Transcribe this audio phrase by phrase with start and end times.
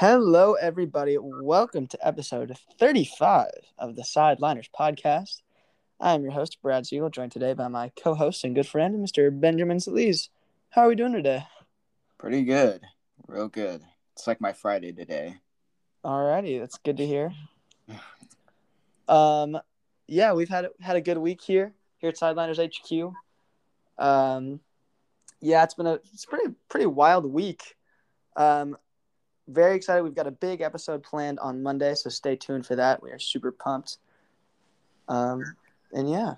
[0.00, 1.16] Hello, everybody.
[1.20, 3.48] Welcome to episode 35
[3.80, 5.42] of the Sideliners podcast.
[5.98, 9.04] I am your host, Brad Siegel, joined today by my co host and good friend,
[9.04, 9.28] Mr.
[9.40, 10.28] Benjamin Salise.
[10.70, 11.48] How are we doing today?
[12.16, 12.82] Pretty good.
[13.26, 13.82] Real good.
[14.12, 15.38] It's like my Friday today.
[16.04, 17.32] Alrighty, that's good to hear.
[19.08, 19.58] Um,
[20.06, 23.14] yeah, we've had had a good week here here at Sideliners HQ.
[23.98, 24.60] Um,
[25.40, 27.74] yeah, it's been a it's pretty pretty wild week.
[28.36, 28.76] Um,
[29.48, 30.02] very excited.
[30.02, 33.02] We've got a big episode planned on Monday, so stay tuned for that.
[33.02, 33.98] We are super pumped.
[35.08, 35.42] Um,
[35.92, 36.34] and yeah,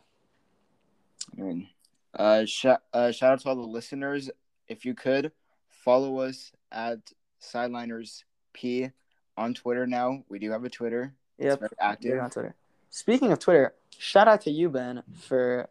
[1.37, 1.69] mean,
[2.15, 4.31] uh, sh- uh, shout out to all the listeners.
[4.69, 5.33] If you could
[5.69, 6.99] follow us at
[7.41, 8.91] Sideliners P
[9.37, 10.23] on Twitter now.
[10.29, 11.15] We do have a Twitter.
[11.39, 12.21] yep, It's very active.
[12.21, 12.55] On Twitter.
[12.91, 15.69] Speaking of Twitter, shout out to you, Ben, for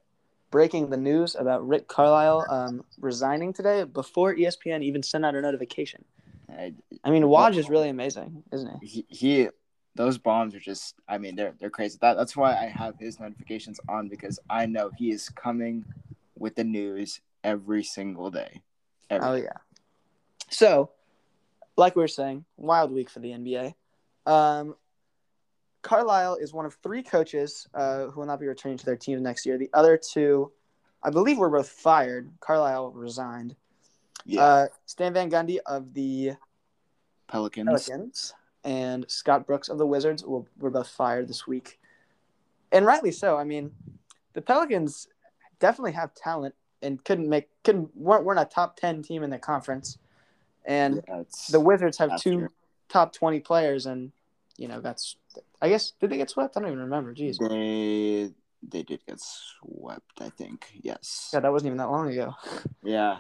[0.51, 5.41] breaking the news about Rick Carlisle um, resigning today before ESPN even sent out a
[5.41, 6.03] notification.
[6.57, 8.87] I, I mean, Woj is really amazing, isn't he?
[8.87, 9.49] he, he,
[9.95, 10.95] those bombs are just.
[11.07, 11.97] I mean, they're they're crazy.
[12.01, 15.85] That that's why I have his notifications on because I know he is coming
[16.37, 18.61] with the news every single day.
[19.09, 19.57] Every Oh yeah.
[20.49, 20.91] So,
[21.77, 23.73] like we were saying, wild week for the NBA.
[24.25, 24.75] Um,
[25.81, 29.21] Carlisle is one of three coaches uh, who will not be returning to their team
[29.23, 29.57] next year.
[29.57, 30.51] The other two,
[31.03, 32.29] I believe, were both fired.
[32.41, 33.55] Carlisle resigned.
[34.25, 34.43] Yeah.
[34.43, 36.33] Uh, Stan Van Gundy of the
[37.27, 37.67] Pelicans.
[37.67, 41.79] Pelicans and Scott Brooks of the Wizards will, were both fired this week,
[42.71, 43.37] and rightly so.
[43.37, 43.71] I mean,
[44.33, 45.07] the Pelicans
[45.59, 49.39] definitely have talent and couldn't make couldn't weren't, weren't a top ten team in the
[49.39, 49.97] conference,
[50.65, 52.49] and Yeah, the Wizards have two
[52.89, 54.11] top twenty players, and
[54.57, 55.15] you know that's
[55.61, 56.57] I guess did they get swept?
[56.57, 57.13] I don't even remember.
[57.13, 60.67] Jeez, They they did get swept, I think.
[60.81, 61.31] Yes.
[61.33, 62.33] Yeah, that wasn't even that long ago.
[62.83, 63.17] Yeah.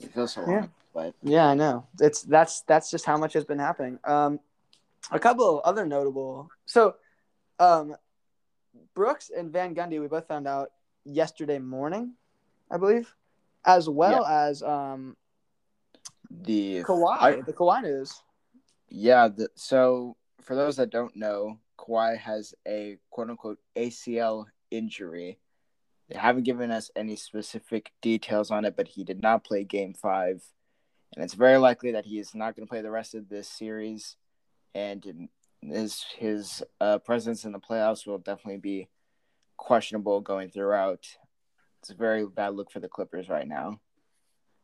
[0.00, 0.66] It feels so long, Yeah.
[0.94, 1.86] but Yeah, I know.
[2.00, 3.98] It's that's that's just how much has been happening.
[4.04, 4.40] Um,
[5.10, 6.50] a couple of other notable.
[6.66, 6.96] So,
[7.58, 7.96] um,
[8.94, 10.72] Brooks and Van Gundy, we both found out
[11.04, 12.14] yesterday morning,
[12.70, 13.14] I believe,
[13.64, 15.16] as well as um
[16.30, 17.16] the Kawhi.
[17.20, 18.22] I- the Kawhi news.
[18.88, 19.28] yeah.
[19.28, 25.38] The, so for those that don't know, Kawhi has a quote unquote ACL injury.
[26.08, 29.94] They haven't given us any specific details on it, but he did not play Game
[29.94, 30.42] Five,
[31.14, 33.48] and it's very likely that he is not going to play the rest of this
[33.48, 34.16] series.
[34.74, 35.28] And
[35.62, 38.88] his his uh, presence in the playoffs will definitely be
[39.56, 41.06] questionable going throughout.
[41.80, 43.80] It's a very bad look for the Clippers right now.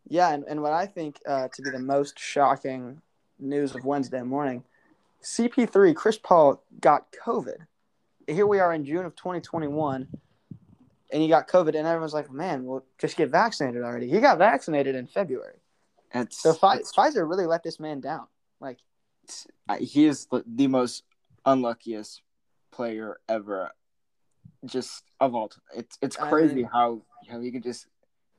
[0.09, 3.01] Yeah, and, and what I think uh, to be the most shocking
[3.39, 4.65] news of Wednesday morning,
[5.23, 7.67] CP3 Chris Paul got COVID.
[8.27, 10.09] Here we are in June of 2021,
[11.13, 14.39] and he got COVID, and everyone's like, "Man, well, just get vaccinated already." He got
[14.39, 15.59] vaccinated in February,
[16.15, 18.27] It's, so Pfi- it's- Pfizer really let this man down.
[18.61, 18.79] Like,
[19.79, 21.05] he is the, most
[21.45, 22.23] unluckiest
[22.71, 23.71] player ever,
[24.65, 25.63] just of all time.
[25.77, 27.87] It's it's I crazy mean- how how he can just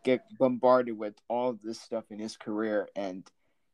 [0.03, 3.23] get bombarded with all this stuff in his career and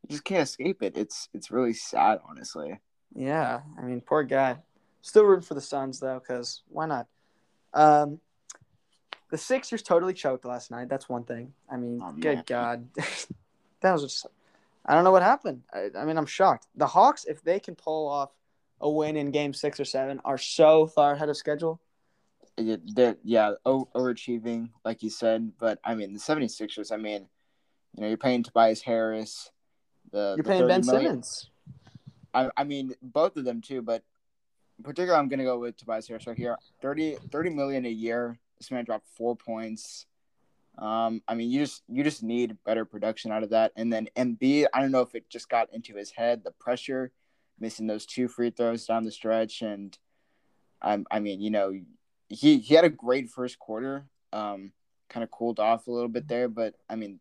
[0.03, 0.95] you just can't escape it.
[0.95, 2.79] It's it's really sad, honestly.
[3.15, 4.57] yeah, I mean, poor guy.
[5.01, 7.07] Still rooting for the Suns though, because why not?
[7.73, 8.19] Um,
[9.29, 10.89] the Sixers totally choked last night.
[10.89, 11.53] That's one thing.
[11.71, 12.45] I mean, Oh, good.
[12.45, 12.87] God,
[13.81, 14.27] that was just.
[14.85, 15.63] I don't know what happened.
[15.73, 16.67] I, I mean, I'm shocked.
[16.75, 18.31] The Hawks, if they can pull off
[18.81, 21.79] a win in Game Six or Seven, are so far ahead of schedule.
[22.57, 25.51] Yeah, they're, yeah, overachieving, like you said.
[25.59, 27.27] But I mean, the 76ers, I mean,
[27.95, 29.51] you know, you're paying Tobias Harris.
[30.11, 31.49] The, You're the paying Ben million- Simmons.
[32.33, 34.03] I, I mean both of them too, but
[34.77, 36.57] in particular I'm gonna go with Tobias Harris right here.
[36.81, 38.37] 30, 30 million a year.
[38.59, 40.05] This man dropped four points.
[40.77, 43.71] Um, I mean you just you just need better production out of that.
[43.75, 47.11] And then Embiid, I don't know if it just got into his head, the pressure,
[47.59, 49.97] missing those two free throws down the stretch, and
[50.81, 51.73] I I mean, you know,
[52.29, 54.05] he he had a great first quarter.
[54.31, 54.73] Um,
[55.09, 57.19] kind of cooled off a little bit there, but I mean,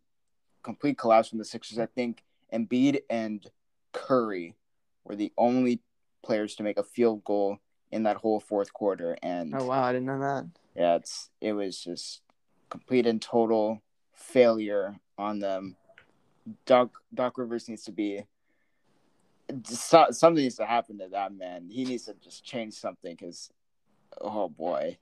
[0.63, 1.79] complete collapse from the Sixers.
[1.79, 3.45] I think Embiid and
[3.93, 4.55] Curry
[5.05, 5.81] were the only
[6.23, 7.59] players to make a field goal
[7.91, 10.47] in that whole fourth quarter, and Oh wow, I didn't know that.
[10.77, 12.23] yeah, it's it was just
[12.71, 13.83] complete and total
[14.15, 15.77] failure on them.
[16.67, 18.25] Doc Doc Rivers needs to be
[19.65, 21.69] so, something needs to happen to that man.
[21.71, 23.51] He needs to just change something because
[24.21, 24.99] oh boy,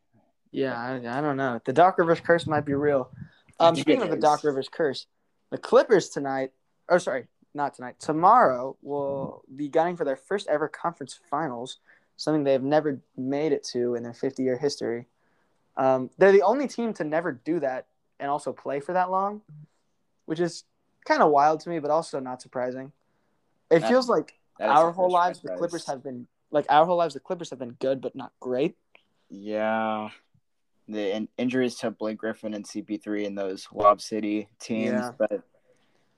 [0.50, 1.60] Yeah, I, I don't know.
[1.64, 3.10] The Doc Rivers curse might be real.
[3.58, 4.16] Um, speaking of the.
[4.16, 5.06] Doc Rivers curse,
[5.50, 6.52] the Clippers tonight,
[6.88, 11.78] or sorry, not tonight, tomorrow will be gunning for their first ever conference finals,
[12.16, 15.06] something they have never made it to in their 50 year history.
[15.76, 17.86] Um, they're the only team to never do that
[18.18, 19.42] and also play for that long,
[20.24, 20.64] which is
[21.04, 22.92] kind of wild to me, but also not surprising.
[23.70, 23.88] It Yeah.
[23.88, 25.54] feels like our whole lives the.
[25.56, 28.76] Clippers have been like our whole lives the Clippers have been good but not great.
[29.28, 30.10] Yeah.
[30.88, 35.10] The in- injuries to Blake Griffin and CP3 and those Lob City teams, Yeah.
[35.18, 35.42] but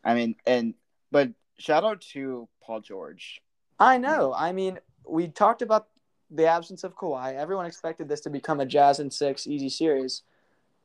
[0.05, 0.75] I mean, and
[1.11, 3.43] but shout out to Paul George.
[3.81, 4.33] I know.
[4.35, 5.88] I mean, we talked about
[6.31, 7.34] the absence of Kawhi.
[7.34, 10.22] Everyone expected this to become a Jazz and six easy series,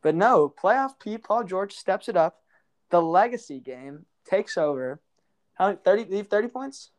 [0.02, 0.54] but no.
[0.62, 1.18] Playoff P.
[1.18, 2.42] Paul George steps it up.
[2.90, 5.02] The legacy game takes over.
[5.56, 5.80] How many?
[5.84, 6.06] Thirty?
[6.06, 6.92] Leave thirty points?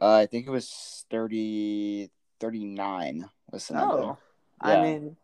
[0.00, 2.10] Uh, I think it was 30,
[2.40, 3.96] 39 was the number.
[4.00, 4.18] No.
[4.60, 5.16] I mean,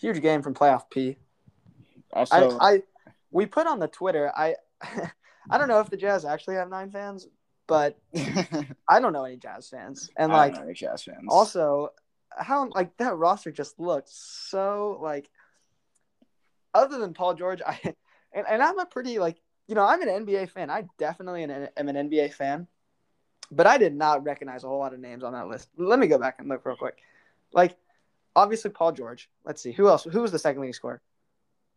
[0.00, 1.16] huge game from Playoff P.
[2.12, 2.82] Also, I, I
[3.30, 4.32] we put on the Twitter.
[4.34, 4.54] I
[5.50, 7.28] I don't know if the Jazz actually have nine fans,
[7.70, 7.96] but
[8.88, 10.10] I don't know any Jazz fans.
[10.16, 11.28] And like know, Jazz fans.
[11.28, 11.90] also
[12.36, 15.30] how like that roster just looks so like
[16.74, 17.78] other than Paul George, I
[18.32, 20.68] and, and I'm a pretty like you know, I'm an NBA fan.
[20.68, 22.66] I definitely am an NBA fan.
[23.52, 25.68] But I did not recognize a whole lot of names on that list.
[25.76, 26.98] Let me go back and look real quick.
[27.52, 27.76] Like
[28.34, 29.30] obviously Paul George.
[29.44, 29.72] Let's see.
[29.72, 30.04] Who else?
[30.04, 31.00] Who was the second leading scorer?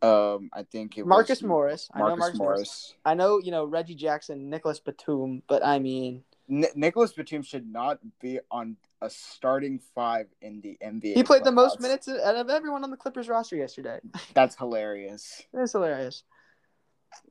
[0.04, 1.90] Um, I think it Marcus was Morris.
[1.94, 2.58] I know Marcus Marcus Morris.
[2.58, 2.94] Morris.
[3.06, 7.66] I know, you know, Reggie Jackson, Nicholas Batum, but I mean, Ni- Nicholas Batum should
[7.66, 11.16] not be on a starting five in the NBA.
[11.16, 14.00] he played the most minutes out of everyone on the Clippers roster yesterday.
[14.34, 15.42] That's hilarious.
[15.54, 16.24] That's hilarious.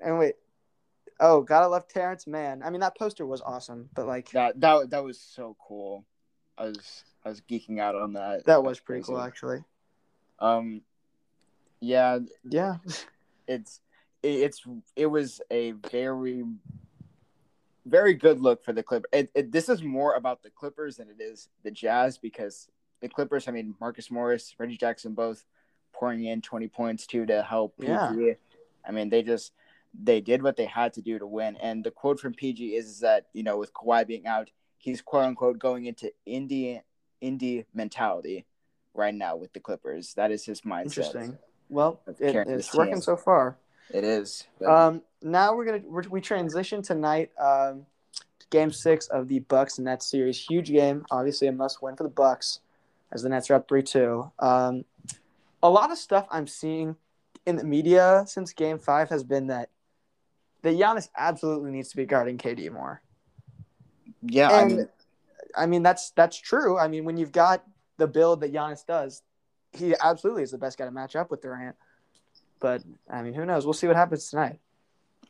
[0.00, 0.36] And wait,
[1.20, 2.62] oh, gotta love Terance Mann.
[2.62, 6.06] I mean, that poster was awesome, but like that, That that that was so cool.
[6.56, 8.46] I was I was geeking out on that.
[8.46, 9.62] That was pretty cool, actually.
[10.38, 10.80] Um,
[11.82, 12.18] yeah,
[12.48, 12.76] Yeah,
[13.46, 13.80] it's
[14.22, 14.62] it's
[14.96, 16.44] it was a very
[17.84, 19.08] very good look for the Clippers.
[19.12, 22.68] It, it, this is more about the Clippers than it is the Jazz because
[23.00, 23.48] the Clippers.
[23.48, 25.44] I mean, Marcus Morris, Reggie Jackson, both
[25.92, 27.92] pouring in twenty points too to help PG.
[27.92, 28.34] Yeah.
[28.86, 29.52] I mean, they just
[30.00, 31.56] they did what they had to do to win.
[31.56, 35.02] And the quote from PG is, is that you know with Kawhi being out, he's
[35.02, 36.80] quote unquote going into indie
[37.22, 38.46] indie mentality
[38.94, 40.14] right now with the Clippers.
[40.14, 40.84] That is his mindset.
[40.84, 41.38] interesting.
[41.72, 43.56] Well, it, it's working so far.
[43.92, 44.44] It is.
[44.58, 47.30] But- Um, now we're gonna we're, we transition tonight.
[47.38, 47.86] Um,
[48.40, 50.44] to game six of the Bucks and Nets series.
[50.44, 52.60] Huge game, obviously a must win for the Bucks,
[53.12, 54.30] as the Nets are up three two.
[54.38, 54.84] Um,
[55.62, 56.96] a lot of stuff I'm seeing
[57.46, 59.70] in the media since Game Five has been that
[60.62, 63.00] that Giannis absolutely needs to be guarding KD more.
[64.22, 64.88] yeah, I mean,
[65.56, 66.78] I mean that's that's true.
[66.78, 67.64] I mean when you've got
[67.98, 69.22] the build that Giannis does,
[69.72, 71.76] he absolutely is the best guy to match up with Durant.
[72.60, 73.64] But I mean, who knows?
[73.64, 74.58] We'll see what happens tonight.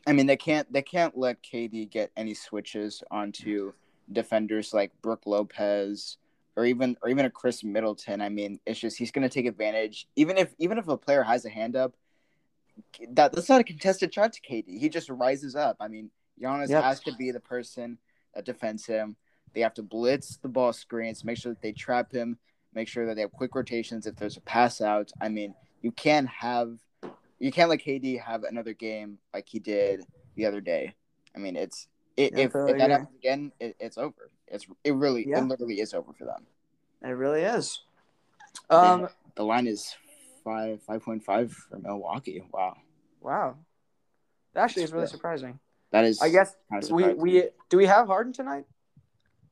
[0.06, 3.72] I mean, they can't they can't let KD get any switches onto
[4.10, 6.18] defenders like Brook Lopez
[6.56, 8.20] or even or even a Khris Middleton.
[8.20, 10.06] I mean, it's just he's going to take advantage.
[10.16, 11.94] Even if even if a player has a hand up,
[13.10, 14.78] that that's not a contested shot to KD.
[14.78, 15.76] He just rises up.
[15.80, 16.10] I mean,
[16.40, 16.82] Giannis Yep.
[16.82, 17.98] has to be the person
[18.34, 19.16] that defends him.
[19.54, 22.38] They have to blitz the ball screens, make sure that they trap him,
[22.74, 25.10] make sure that they have quick rotations if there's a pass out.
[25.20, 26.78] I mean, you can't have
[27.38, 30.04] you can't let KD have another game like he did
[30.36, 30.94] the other day.
[31.34, 32.92] I mean, it's it, Yeah, if, totally if that agree.
[32.92, 34.30] happens again, it, it's over.
[34.46, 35.38] It's it really Yeah.
[35.40, 36.46] it literally is over for them.
[37.02, 37.80] It really is.
[38.70, 39.94] Um, The line is
[40.44, 42.42] five five point five for Milwaukee.
[42.52, 42.76] Wow,
[43.20, 43.56] wow.
[44.54, 45.58] That actually is really surprising.
[45.90, 46.20] that is.
[46.20, 47.20] I guess kinda we surprising.
[47.20, 48.66] we do we have Harden tonight?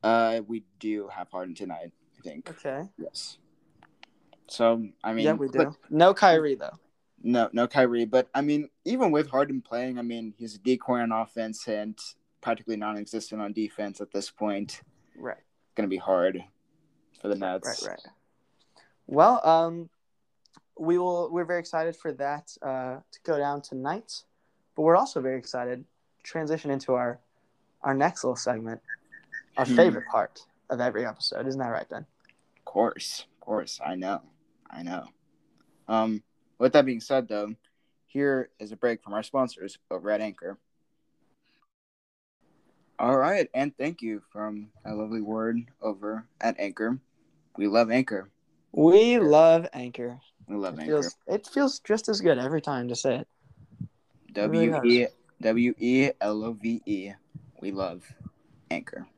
[0.02, 1.92] uh we do have Harden tonight.
[2.20, 2.88] I think Okay.
[2.98, 3.38] yes.
[4.48, 5.74] So I mean, yeah, we do.
[5.90, 6.78] No Kyrie though.
[7.22, 8.04] No, no Kyrie.
[8.04, 11.98] But I mean, even with Harden playing, I mean, he's a decoy on offense and
[12.40, 14.80] practically non-existent on defense at this point.
[15.16, 15.36] Right.
[15.36, 16.42] It's gonna be hard
[17.20, 17.82] for the Nets.
[17.82, 17.90] Right.
[17.92, 18.06] Right.
[19.06, 19.90] Well, um,
[20.78, 21.30] we will.
[21.30, 24.24] We're very excited for that uh, to go down tonight,
[24.74, 27.20] but we're also very excited to transition into our
[27.82, 28.80] our next little segment,
[29.56, 29.76] our Hmm.
[29.76, 31.46] favorite part of every episode.
[31.46, 32.06] Isn't that right, Ben?
[32.70, 33.80] Of course, of course.
[33.84, 34.22] I know,
[34.70, 35.06] I know.
[35.88, 36.22] Um,
[36.60, 37.56] with that being said, though,
[38.06, 40.56] here is a break from our sponsors over at Anchor.
[42.96, 47.00] All right, and thank you from a lovely word over at Anchor.
[47.56, 48.30] We love Anchor.
[48.70, 50.20] We love Anchor.
[50.46, 51.02] We love It Anchor.
[51.02, 53.28] feels it feels just as good every time to say it.
[54.32, 55.06] W E
[55.40, 57.10] W E L O V E.
[57.60, 58.04] We love
[58.70, 59.08] Anchor.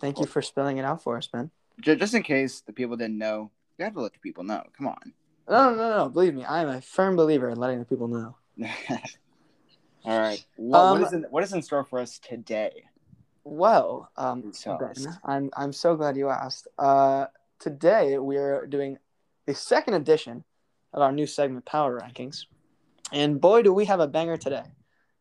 [0.00, 1.50] Thank you for spelling it out for us, Ben.
[1.80, 4.62] Ju- Just in case the people didn't know, you have to let the people know.
[4.76, 5.12] Come on.
[5.48, 6.08] No, no, no, no.
[6.08, 8.36] Believe me, I am a firm believer in letting the people know.
[10.04, 10.44] All right.
[10.56, 12.84] What, Um, what is in, what is in store for us today?
[13.44, 15.04] Well, um, Please tell us.
[15.04, 16.68] Ben, I'm I'm so glad you asked.
[16.78, 17.26] Uh,
[17.58, 18.98] today we are doing
[19.46, 20.44] the second edition
[20.92, 22.44] of our new segment, Power Rankings,
[23.12, 24.64] and boy, do we have a banger today!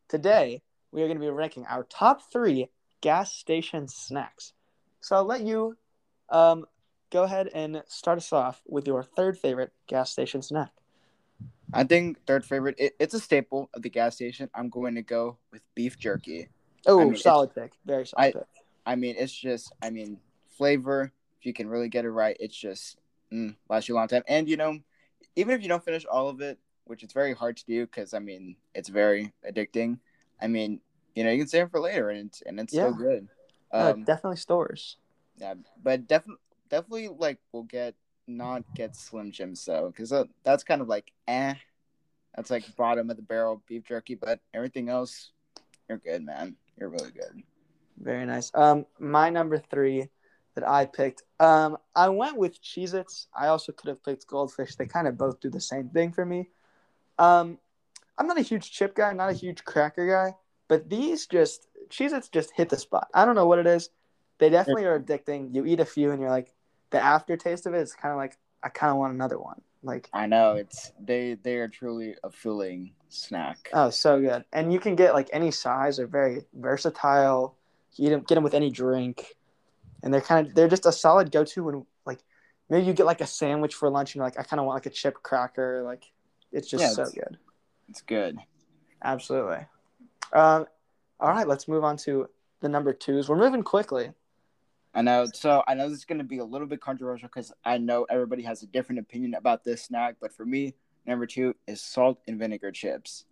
[0.09, 0.61] Today
[0.91, 2.67] we are going to be ranking our top three
[3.01, 4.53] gas station snacks.
[5.01, 5.77] So I'll let you
[6.31, 6.65] um,
[7.11, 10.71] go ahead and start us off with your third favorite gas station snack.
[11.73, 12.75] I think third favorite.
[12.79, 14.49] It, it's a staple of the gas station.
[14.53, 16.49] I'm going to go with beef jerky.
[16.87, 17.73] Oh, I mean, solid pick.
[17.85, 18.47] Very solid I- pick.
[18.85, 19.71] I mean, it's just.
[19.81, 20.19] I mean,
[20.57, 21.11] flavor.
[21.39, 22.97] If you can really get it right, it's just
[23.31, 24.23] mm, lasts you a long time.
[24.27, 24.79] And you know,
[25.35, 28.13] even if you don't finish all of it, which it's very hard to do because
[28.15, 29.99] I mean, it's very addicting.
[30.41, 30.81] I mean,
[31.13, 32.87] you know, you can save it for later, and it's and it's Yeah.
[32.87, 33.27] still good.
[33.71, 34.97] Uh, Um, definitely stores.
[35.39, 37.95] Yeah, but definitely, definitely, like we'll get
[38.27, 41.55] not get Slim Jims though, because that's kind of like eh.
[42.35, 45.31] That's like bottom of the barrel beef jerky, but everything else,
[45.87, 46.55] you're good, man.
[46.77, 47.43] You're really good.
[47.97, 48.51] Very nice.
[48.53, 50.09] Um, my number three
[50.55, 53.27] that I picked, um, I went with Cheez Its.
[53.35, 54.75] I also could have picked Goldfish.
[54.75, 56.49] They kind of both do the same thing for me.
[57.17, 57.57] Um,
[58.17, 60.35] I'm not a huge chip guy, not a huge cracker guy,
[60.67, 63.07] but these just, Cheez Its just hit the spot.
[63.13, 63.89] I don't know what it is.
[64.39, 65.53] They definitely are addicting.
[65.53, 66.53] You eat a few and you're like,
[66.89, 69.61] the aftertaste of it is kind of like, I kind of want another one.
[69.83, 73.69] Like, I know it's they they are truly a filling snack.
[73.71, 74.43] Oh, so good.
[74.51, 75.97] And you can get like any size.
[75.97, 77.55] They're very versatile.
[77.95, 79.37] You eat them, get them with any drink,
[80.03, 82.19] and they're kind of they're just a solid go to when like
[82.69, 84.75] maybe you get like a sandwich for lunch and you're like I kind of want
[84.75, 85.81] like a chip cracker.
[85.83, 86.11] Like
[86.51, 87.37] it's just Yeah, so it's- good.
[87.87, 88.37] It's good.
[89.01, 89.65] Absolutely.
[90.33, 90.65] Um,
[91.21, 92.29] all right, let's move on to
[92.59, 93.29] the number twos.
[93.29, 94.11] We're moving quickly.
[94.99, 95.27] I know.
[95.33, 98.05] So I know this is going to be a little bit controversial because I know
[98.09, 100.17] everybody has a different opinion about this snack.
[100.19, 100.75] But for me,
[101.05, 103.23] number two is salt and vinegar chips.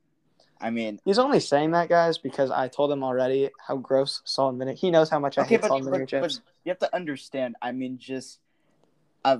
[0.61, 4.51] I mean, He's only saying that, guys, because I told him already how gross salt
[4.51, 4.77] and vinegar.
[4.79, 6.41] He knows how much I okay, hate but, salt and vinegar but, but chips.
[6.63, 7.57] you have to understand.
[7.61, 8.39] I mean, just,
[9.25, 9.39] uh,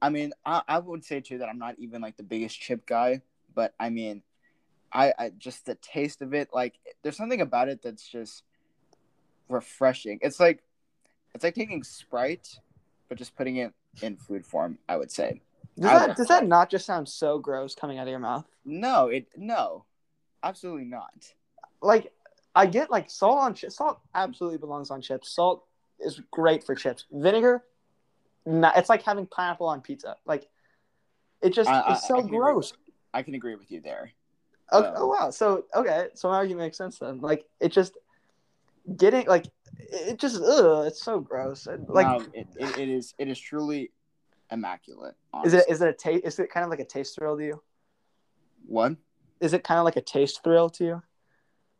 [0.00, 2.86] I mean, I, I would say too that I'm not even like the biggest chip
[2.86, 3.20] guy,
[3.54, 4.22] but I mean,
[4.90, 8.44] I, I just the taste of it, like, there's something about it that's just
[9.50, 10.20] refreshing.
[10.22, 10.62] It's like,
[11.34, 12.58] it's like taking Sprite,
[13.08, 13.72] but just putting it
[14.02, 14.78] in food form.
[14.88, 15.40] I would say.
[15.78, 18.44] Does I that does that not just sound so gross coming out of your mouth?
[18.64, 19.84] No, it no,
[20.42, 21.32] absolutely not.
[21.80, 22.12] like
[22.54, 23.76] I get like salt on chips.
[23.76, 25.30] Salt absolutely belongs on chips.
[25.30, 25.64] Salt
[26.00, 27.04] is great for chips.
[27.12, 27.62] Vinegar,
[28.44, 30.16] nah, it's like having pineapple on pizza.
[30.26, 30.48] Like
[31.40, 32.72] it just I- so I gross.
[33.12, 34.12] I can agree with you there.
[34.72, 35.30] Okay, Um, oh wow.
[35.30, 37.20] So okay, so my argument makes sense then.
[37.20, 37.96] Like it just
[38.96, 39.46] getting like
[39.78, 41.66] it just ugh, it's so gross.
[41.66, 43.92] And, Like no, it, it, it is it is truly
[44.50, 45.14] immaculate.
[45.44, 45.72] is it honestly.
[45.72, 46.24] is it a taste?
[46.24, 47.62] Is it kind of like a taste thrill to you?
[48.66, 48.96] what?
[49.40, 51.02] Is it kind of like a taste thrill to you?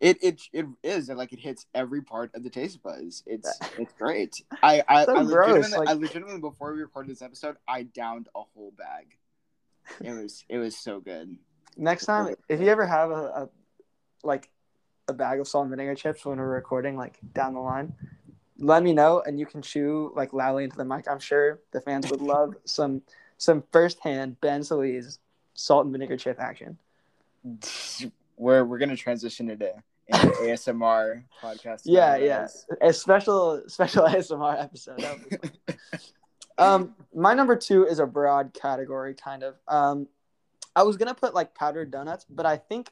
[0.00, 3.22] It it it is like it hits every part of the taste buds.
[3.26, 4.42] It's it's great.
[4.62, 7.82] I I, So I gross, legitimately like- I legitimately before we recorded this episode, I
[7.82, 9.16] downed a whole bag.
[10.00, 11.36] It was it was so good.
[11.76, 13.48] Next time, if you ever have a, a
[14.22, 14.50] like
[15.10, 17.92] a bag of salt and vinegar chips when we're recording, like down the line,
[18.58, 21.06] let me know and you can chew like loudly into the mic.
[21.08, 23.02] I'm sure the fans would love some
[23.36, 25.18] some firsthand Ben Solis
[25.54, 26.78] salt and vinegar chip action.
[28.36, 29.72] We're we're gonna transition into
[30.08, 31.82] into ASMR podcast.
[31.84, 32.48] Yeah, yeah.
[32.80, 34.98] A special special ASMR episode.
[35.00, 36.00] That would be fun.
[36.58, 39.56] um, my number two is a broad category, kind of.
[39.68, 40.06] Um,
[40.76, 42.90] I was gonna put like powdered donuts, but I think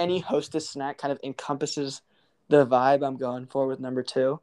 [0.00, 2.02] any hostess snack kind of encompasses
[2.48, 4.40] the vibe I'm going for with number two.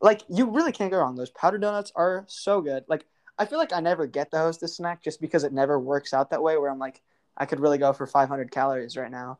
[0.00, 1.16] Like you really can't go wrong.
[1.16, 2.84] Those powdered donuts are so good.
[2.88, 3.04] Like
[3.38, 6.30] I feel like I never get the hostess snack just because it never works out
[6.30, 6.56] that way.
[6.56, 7.02] Where I'm like,
[7.36, 9.38] I could really go for 500 calories right now.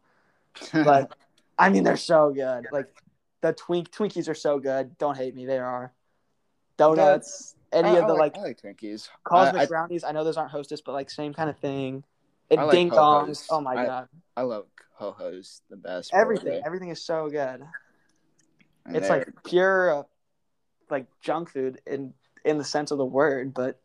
[0.72, 1.16] But
[1.58, 2.66] I mean, they're so good.
[2.72, 2.88] Like
[3.40, 4.98] the twink Twinkies are so good.
[4.98, 5.92] Don't hate me, they are.
[6.76, 9.08] Donuts, any I- of I the like, I like Twinkies.
[9.22, 10.02] cosmic I, brownies.
[10.04, 12.04] I know those aren't hostess, but like same kind of thing.
[12.50, 13.46] And like ding dongs.
[13.50, 16.12] Oh my I- god, I love ho hos the best.
[16.14, 17.62] everything, everything is so good.
[18.86, 20.02] And It's like pure, uh,
[20.90, 22.12] like junk food in
[22.44, 23.80] in the sense of the word, but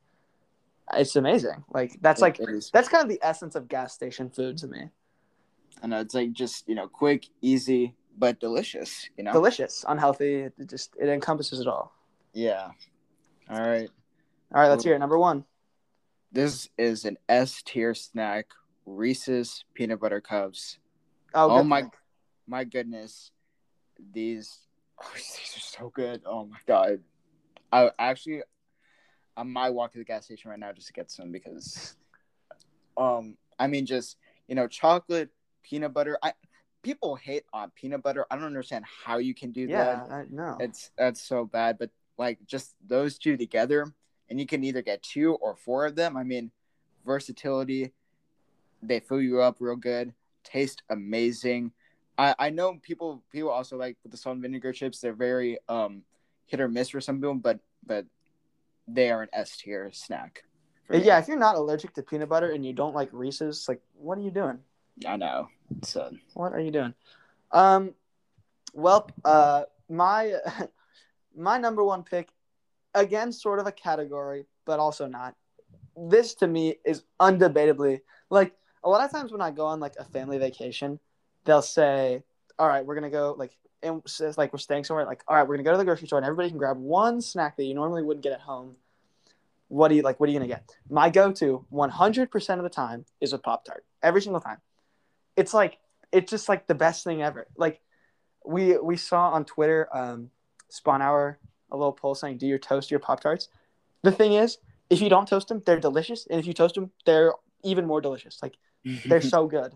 [0.94, 1.64] it's amazing.
[1.74, 4.68] Like that's it- like it that's kind of the essence of gas station food to
[4.68, 4.90] me.
[5.82, 9.10] I know it's like just you know quick, easy, but delicious.
[9.18, 9.32] You know.
[9.32, 10.42] Delicious, unhealthy.
[10.42, 11.94] It just it encompasses it all.
[12.34, 12.72] yeah.
[13.50, 13.90] All right.
[14.54, 15.00] All right, let's hear it.
[15.00, 15.46] Number one.
[16.32, 18.48] This is an S tier snack.
[18.86, 20.80] Reese's peanut butter cups.
[21.34, 21.84] Oh, Oh, my,
[22.48, 23.32] my goodness,
[24.14, 24.60] these
[25.02, 26.22] oh, these are so good.
[26.26, 27.00] Oh my god,
[27.72, 28.42] I actually
[29.38, 31.96] I might walk to the gas station right now just to get some because,
[32.98, 34.18] um, I mean just
[34.48, 35.30] you know chocolate
[35.64, 36.18] peanut butter.
[36.24, 36.34] I
[36.82, 38.26] people hate on peanut butter.
[38.32, 40.12] I don't understand how you can do Yeah, that.
[40.12, 40.58] I, no.
[40.60, 43.94] It's that's so bad, but like just those two together,
[44.30, 46.16] and you can either get two or four of them.
[46.18, 46.52] I mean,
[47.06, 47.92] versatility.
[48.82, 50.14] They fill you up real good.
[50.44, 51.72] Taste amazing.
[52.18, 55.00] I I know people people also like with the salt and vinegar chips.
[55.00, 56.04] They're very um
[56.46, 58.06] hit or miss for some people, but but
[58.88, 60.44] they are an S tier snack.
[60.86, 61.04] for me.
[61.04, 64.18] Yeah, if you're not allergic to peanut butter and you don't like Reese's, like what
[64.18, 64.60] are you doing?
[65.06, 65.48] I know.
[65.84, 66.94] So What are you doing?
[67.52, 67.94] Um,
[68.74, 70.36] well, uh, my
[71.38, 72.30] my number one pick,
[72.94, 75.36] again, sort of a category, but also not.
[75.96, 78.54] This to me is undebatably like
[78.84, 81.00] a lot of times when I go on like a family vacation,
[81.46, 82.24] they'll say,
[82.58, 85.48] "All right, we're gonna go like." And it's like we're staying somewhere, like, all right,
[85.48, 87.74] we're gonna go to the grocery store, and everybody can grab one snack that you
[87.74, 88.76] normally wouldn't get at home.
[89.70, 90.20] What do you like?
[90.20, 90.70] What are you gonna get?
[90.90, 93.86] My go-to, 100% of the time, is a Pop Tart.
[94.04, 94.58] Every single time.
[95.38, 95.78] It's like
[96.12, 97.48] it's just like the best thing ever.
[97.56, 97.82] Like
[98.46, 100.32] we we saw on Twitter, um,
[100.70, 101.40] Spawn Hour,
[101.72, 103.50] a little poll saying, "Do your toast your Pop Tarts?"
[104.04, 104.58] The thing is,
[104.90, 107.34] if you don't toast them, they're delicious, and if you toast them, they're
[107.64, 108.40] even more delicious.
[108.42, 108.56] Like
[109.06, 109.74] they're so good.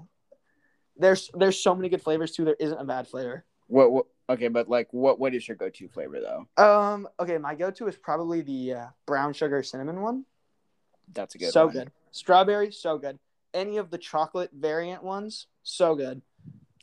[0.97, 2.45] There's there's so many good flavors too.
[2.45, 3.45] There isn't a bad flavor.
[3.67, 4.05] what, what?
[4.29, 6.63] Okay, but like, what what is your go to flavor though?
[6.63, 7.07] Um.
[7.19, 10.25] Okay, my go-to is probably the uh, brown sugar cinnamon one.
[11.13, 11.51] That's a good.
[11.51, 11.73] so one.
[11.73, 11.91] good.
[12.11, 13.19] Strawberry, so good.
[13.53, 16.21] Any of the chocolate variant ones, so good.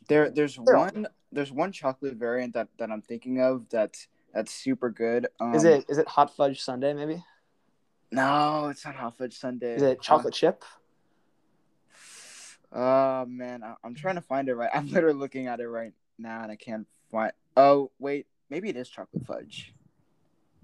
[0.07, 1.07] There, there's They're all- one.
[1.33, 5.27] There's one chocolate variant that, that I'm thinking of that's that's super good.
[5.39, 7.23] Um, Is it is it hot fudge sundae maybe?
[8.11, 9.75] No, it's not hot fudge sundae.
[9.75, 10.63] Is it chocolate chip?
[12.71, 14.69] Oh man, I, I'm trying to find it right.
[14.73, 17.31] I'm literally looking at it right now and I can't find.
[17.57, 19.73] Oh wait, maybe it is chocolate fudge.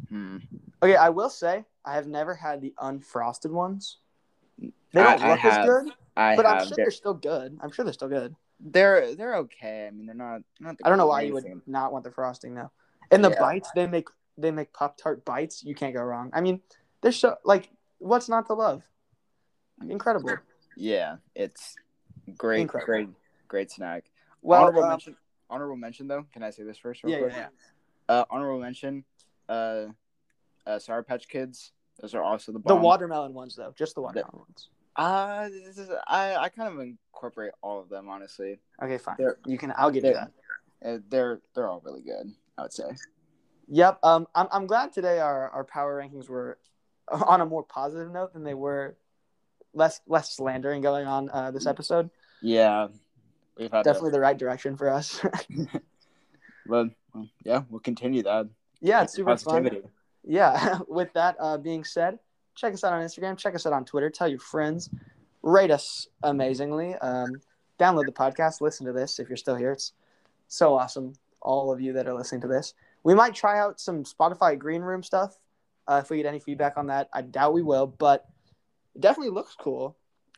[0.09, 0.37] Hmm.
[0.81, 3.97] Okay, I will say I have never had the unfrosted ones.
[4.59, 5.65] They don't I look as have.
[5.65, 7.57] good, I but I'm sure they're, they're still good.
[7.61, 8.35] I'm sure they're still good.
[8.59, 9.87] they're they're okay.
[9.87, 10.41] I mean, they're not.
[10.59, 12.71] not the I don't know why you would not want the frosting though.
[13.11, 13.39] And the Yeah.
[13.39, 14.09] bites they make
[14.39, 15.63] they make Pop Tart bites.
[15.63, 16.29] You can't go wrong.
[16.33, 16.61] I mean,
[17.01, 18.83] they're so like what's not to love?
[19.87, 20.37] Incredible.
[20.75, 21.75] Yeah, it's
[22.37, 22.85] great, Incredible.
[22.85, 23.09] great,
[23.47, 24.05] great snack.
[24.41, 25.15] Well, honorable um, mention.
[25.49, 26.25] Honorable mention though.
[26.33, 27.03] Can I say this first?
[27.03, 27.33] Real yeah, quick?
[27.35, 27.47] yeah,
[28.09, 29.05] Uh, honorable mention.
[29.49, 29.87] Uh,
[30.65, 31.71] uh, Sour Patch Kids.
[31.99, 34.69] Those are also the The watermelon ones though, just the watermelon ones.
[34.95, 38.59] Uh, this is, I I kind of incorporate all of them honestly.
[38.81, 39.15] Okay, fine.
[39.17, 39.73] They're- You can.
[39.77, 40.31] I'll give you that.
[40.83, 42.33] Uh, they're they're all really good.
[42.57, 42.89] I would say.
[43.69, 43.99] Yep.
[44.03, 46.57] Um, I'm I'm glad today our our power rankings were
[47.11, 48.97] on a more positive note than they were.
[49.73, 52.09] Less less slandering going on uh, this episode.
[52.41, 52.87] Yeah,
[53.57, 55.23] we've had Definitely the right direction for us.
[56.69, 58.49] But well, yeah, we'll continue that.
[58.81, 59.83] yeah, it's super fun.
[60.27, 62.19] Yeah with that uh, being said
[62.55, 64.89] check us out on instagram check us out on twitter tell your friends
[65.41, 67.29] rate us amazingly um,
[67.79, 69.93] download the podcast listen to this if you're still here it's
[70.47, 71.13] so awesome
[71.47, 74.81] all of you that are listening to this we might try out some spotify green
[74.81, 75.37] room stuff
[75.87, 78.25] uh, if we get any feedback on that i doubt we will but
[78.95, 79.95] it definitely looks cool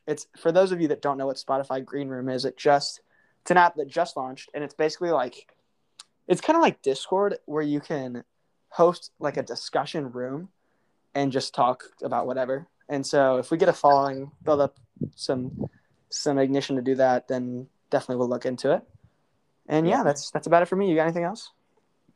[0.07, 3.01] it's for those of you that don't know what spotify green room is it just
[3.41, 5.47] it's an app that just launched and it's basically like
[6.27, 8.23] it's kind of like discord where you can
[8.69, 10.49] host like a discussion room
[11.15, 12.67] and just talk about whatever.
[12.87, 14.79] And so if we get a following, build up
[15.15, 15.69] some
[16.11, 18.81] some ignition to do that, then definitely we'll look into it.
[19.69, 20.89] And yeah, that's that's about it for me.
[20.89, 21.51] You got anything else?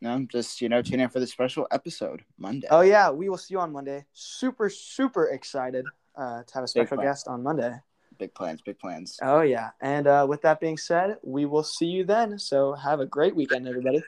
[0.01, 2.67] No, just you know, tune in for the special episode Monday.
[2.69, 4.05] Oh yeah, we will see you on Monday.
[4.11, 5.85] Super super excited
[6.17, 7.73] uh, to have a special guest on Monday.
[8.17, 9.19] Big plans, big plans.
[9.21, 12.39] Oh yeah, and uh, with that being said, we will see you then.
[12.39, 14.03] So have a great weekend, everybody.